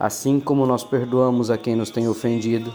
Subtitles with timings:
[0.00, 2.72] assim como nós perdoamos a quem nos tem ofendido.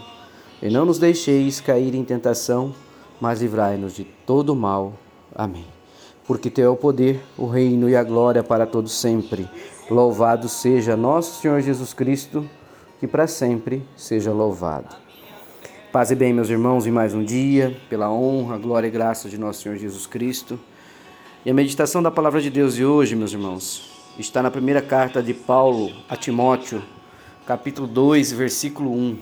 [0.62, 2.72] E não nos deixeis cair em tentação,
[3.20, 4.92] mas livrai-nos de todo mal.
[5.34, 5.66] Amém.
[6.24, 9.48] Porque teu é o poder, o reino e a glória para todos sempre.
[9.90, 12.48] Louvado seja nosso Senhor Jesus Cristo,
[13.00, 14.94] que para sempre seja louvado.
[15.92, 19.38] Paz e bem, meus irmãos, em mais um dia, pela honra, glória e graça de
[19.38, 20.58] nosso Senhor Jesus Cristo.
[21.44, 25.22] E a meditação da palavra de Deus de hoje, meus irmãos, está na primeira carta
[25.22, 26.82] de Paulo a Timóteo,
[27.46, 29.18] capítulo 2, versículo 1.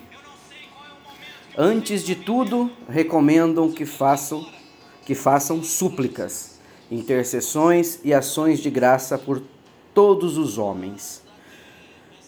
[1.59, 4.47] Antes de tudo, recomendam que façam
[5.05, 6.59] que façam súplicas,
[6.91, 9.43] intercessões e ações de graça por
[9.93, 11.23] todos os homens.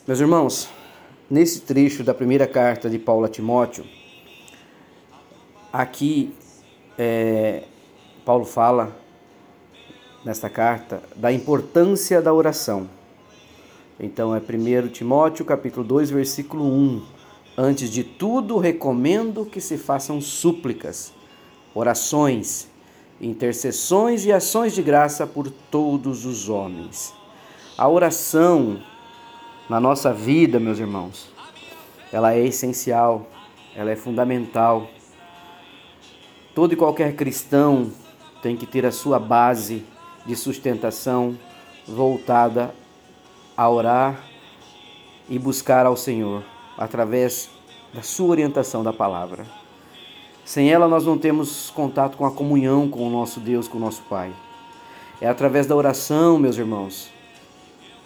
[0.06, 0.68] Meus irmãos,
[1.30, 3.86] nesse trecho da primeira carta de Paulo a Timóteo,
[5.72, 6.34] aqui
[6.98, 7.62] é,
[8.26, 8.94] Paulo fala
[10.22, 12.95] nesta carta da importância da oração.
[13.98, 17.02] Então é 1 Timóteo capítulo 2, versículo 1.
[17.56, 21.14] Antes de tudo, recomendo que se façam súplicas,
[21.74, 22.68] orações,
[23.18, 27.14] intercessões e ações de graça por todos os homens.
[27.78, 28.82] A oração
[29.66, 31.30] na nossa vida, meus irmãos,
[32.12, 33.26] ela é essencial,
[33.74, 34.90] ela é fundamental.
[36.54, 37.90] Todo e qualquer cristão
[38.42, 39.82] tem que ter a sua base
[40.26, 41.38] de sustentação
[41.88, 42.74] voltada
[43.56, 44.22] a orar
[45.28, 46.42] e buscar ao Senhor
[46.76, 47.50] através
[47.92, 49.46] da sua orientação da palavra.
[50.44, 53.80] Sem ela, nós não temos contato com a comunhão com o nosso Deus, com o
[53.80, 54.32] nosso Pai.
[55.20, 57.10] É através da oração, meus irmãos,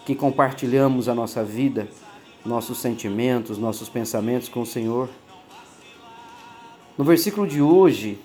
[0.07, 1.89] que compartilhamos a nossa vida,
[2.47, 5.09] nossos sentimentos, nossos pensamentos com o Senhor.
[6.97, 8.19] No versículo de hoje,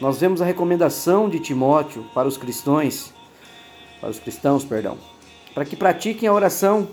[0.00, 3.14] nós vemos a recomendação de Timóteo para os cristãos,
[4.00, 4.98] para os cristãos, perdão,
[5.54, 6.88] para que pratiquem a oração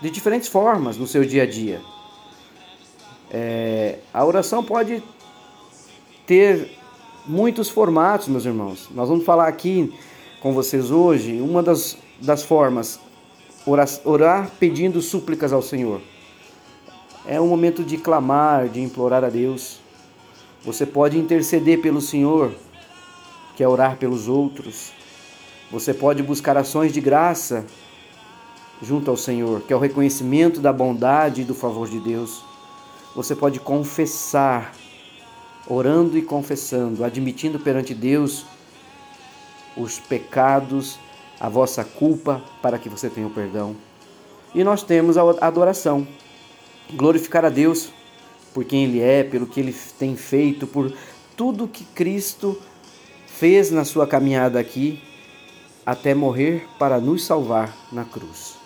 [0.00, 1.80] de diferentes formas no seu dia a dia.
[3.30, 5.02] É, a oração pode
[6.26, 6.78] ter
[7.26, 8.88] muitos formatos, meus irmãos.
[8.90, 9.92] Nós vamos falar aqui
[10.40, 13.00] com vocês hoje uma das, das formas,
[13.66, 16.00] orar, orar pedindo súplicas ao Senhor.
[17.26, 19.80] É um momento de clamar, de implorar a Deus.
[20.64, 22.52] Você pode interceder pelo Senhor,
[23.56, 24.92] que é orar pelos outros.
[25.70, 27.66] Você pode buscar ações de graça
[28.82, 32.42] junto ao Senhor, que é o reconhecimento da bondade e do favor de Deus.
[33.14, 34.72] Você pode confessar,
[35.66, 38.44] orando e confessando, admitindo perante Deus
[39.76, 40.98] os pecados,
[41.40, 43.76] a vossa culpa, para que você tenha o perdão.
[44.54, 46.06] E nós temos a adoração,
[46.94, 47.90] glorificar a Deus
[48.52, 50.92] por quem Ele é, pelo que Ele tem feito, por
[51.36, 52.60] tudo que Cristo
[53.26, 55.00] fez na sua caminhada aqui,
[55.86, 58.57] até morrer para nos salvar na cruz.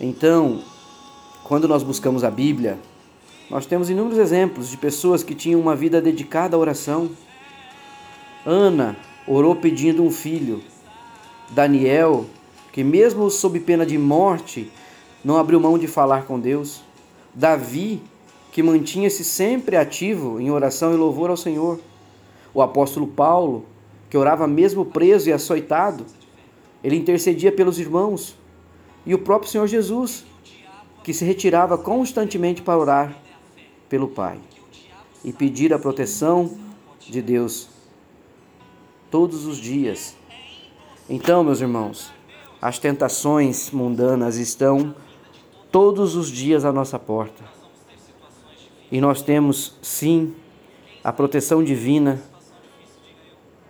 [0.00, 0.60] Então,
[1.42, 2.78] quando nós buscamos a Bíblia,
[3.50, 7.10] nós temos inúmeros exemplos de pessoas que tinham uma vida dedicada à oração.
[8.46, 10.62] Ana orou pedindo um filho.
[11.50, 12.26] Daniel,
[12.72, 14.70] que mesmo sob pena de morte,
[15.24, 16.80] não abriu mão de falar com Deus.
[17.34, 18.00] Davi,
[18.52, 21.80] que mantinha-se sempre ativo em oração e louvor ao Senhor.
[22.54, 23.66] O apóstolo Paulo,
[24.08, 26.06] que orava mesmo preso e açoitado,
[26.84, 28.36] ele intercedia pelos irmãos
[29.04, 30.24] e o próprio Senhor Jesus,
[31.02, 33.16] que se retirava constantemente para orar
[33.88, 34.38] pelo Pai
[35.24, 36.58] e pedir a proteção
[37.00, 37.68] de Deus
[39.10, 40.16] todos os dias.
[41.08, 42.12] Então, meus irmãos,
[42.60, 44.94] as tentações mundanas estão
[45.72, 47.42] todos os dias à nossa porta.
[48.90, 50.34] E nós temos, sim,
[51.02, 52.22] a proteção divina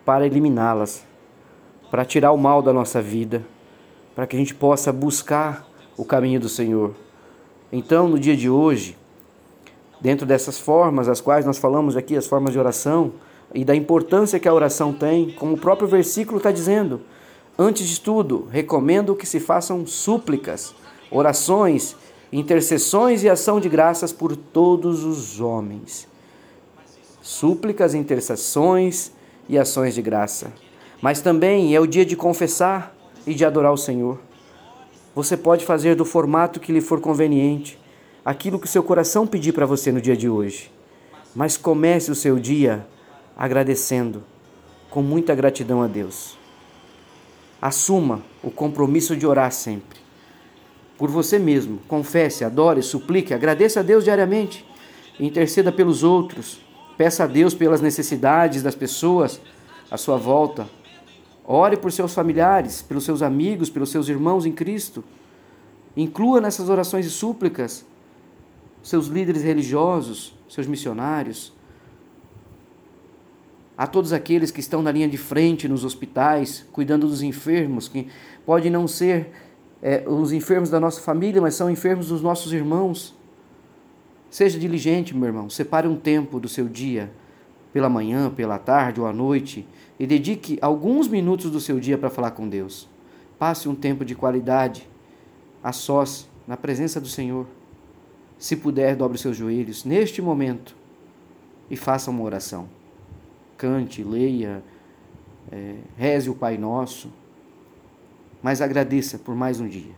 [0.04, 1.04] para eliminá-las,
[1.90, 3.44] para tirar o mal da nossa vida
[4.18, 5.64] para que a gente possa buscar
[5.96, 6.92] o caminho do Senhor.
[7.70, 8.98] Então, no dia de hoje,
[10.00, 13.12] dentro dessas formas, as quais nós falamos aqui, as formas de oração,
[13.54, 17.00] e da importância que a oração tem, como o próprio versículo está dizendo,
[17.56, 20.74] antes de tudo, recomendo que se façam súplicas,
[21.12, 21.94] orações,
[22.32, 26.08] intercessões e ação de graças por todos os homens.
[27.22, 29.12] Súplicas, intercessões
[29.48, 30.52] e ações de graça.
[31.00, 32.97] Mas também é o dia de confessar
[33.28, 34.18] e de adorar o Senhor.
[35.14, 37.78] Você pode fazer do formato que lhe for conveniente,
[38.24, 40.72] aquilo que o seu coração pedir para você no dia de hoje.
[41.34, 42.86] Mas comece o seu dia
[43.36, 44.24] agradecendo,
[44.88, 46.38] com muita gratidão a Deus.
[47.60, 50.00] Assuma o compromisso de orar sempre.
[50.96, 54.64] Por você mesmo, confesse, adore, suplique, agradeça a Deus diariamente,
[55.20, 56.60] interceda pelos outros,
[56.96, 59.38] peça a Deus pelas necessidades das pessoas
[59.90, 60.66] à sua volta.
[61.50, 65.02] Ore por seus familiares, pelos seus amigos, pelos seus irmãos em Cristo.
[65.96, 67.86] Inclua nessas orações e súplicas
[68.82, 71.54] seus líderes religiosos, seus missionários,
[73.78, 78.08] a todos aqueles que estão na linha de frente nos hospitais, cuidando dos enfermos, que
[78.44, 79.30] podem não ser
[79.80, 83.14] é, os enfermos da nossa família, mas são enfermos dos nossos irmãos.
[84.28, 87.10] Seja diligente, meu irmão, separe um tempo do seu dia,
[87.72, 89.66] pela manhã, pela tarde ou à noite,
[89.98, 92.88] e dedique alguns minutos do seu dia para falar com Deus.
[93.38, 94.88] Passe um tempo de qualidade,
[95.62, 97.46] a sós, na presença do Senhor.
[98.38, 100.76] Se puder, dobre seus joelhos neste momento
[101.68, 102.68] e faça uma oração
[103.58, 104.62] cante, leia,
[105.50, 107.12] é, reze o Pai Nosso,
[108.40, 109.92] mas agradeça por mais um dia.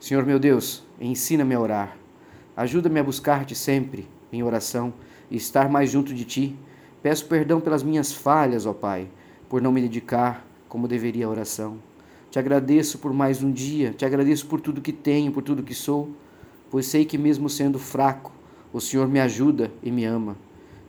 [0.00, 1.96] Senhor meu Deus, ensina-me a orar,
[2.56, 4.92] ajuda-me a buscar-te sempre em oração
[5.30, 6.56] e estar mais junto de ti.
[7.02, 9.08] Peço perdão pelas minhas falhas, ó Pai,
[9.48, 11.78] por não me dedicar como deveria à oração.
[12.30, 15.74] Te agradeço por mais um dia, te agradeço por tudo que tenho, por tudo que
[15.74, 16.10] sou,
[16.70, 18.32] pois sei que mesmo sendo fraco,
[18.72, 20.36] o Senhor me ajuda e me ama.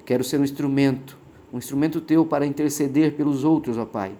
[0.05, 1.21] Quero ser um instrumento
[1.53, 4.13] um instrumento teu para interceder pelos outros, ó Pai.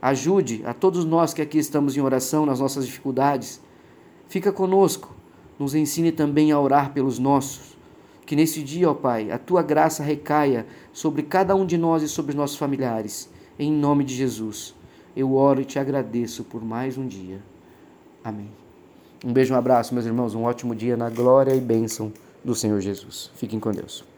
[0.00, 3.60] Ajude a todos nós que aqui estamos em oração nas nossas dificuldades.
[4.26, 5.14] Fica conosco,
[5.58, 7.71] nos ensine também a orar pelos nossos.
[8.24, 12.08] Que nesse dia, ó Pai, a tua graça recaia sobre cada um de nós e
[12.08, 13.28] sobre nossos familiares.
[13.58, 14.74] Em nome de Jesus,
[15.16, 17.40] eu oro e te agradeço por mais um dia.
[18.24, 18.50] Amém.
[19.24, 20.34] Um beijo, um abraço, meus irmãos.
[20.34, 22.12] Um ótimo dia na glória e bênção
[22.44, 23.30] do Senhor Jesus.
[23.34, 24.11] Fiquem com Deus.